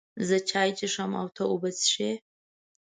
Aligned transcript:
زه 0.27 0.35
چای 0.49 0.69
څښم 0.77 1.11
او 1.21 1.27
ته 1.35 1.43
اوبه 1.51 1.69
څښې 1.79 2.11